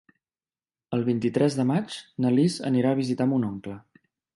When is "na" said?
2.25-2.35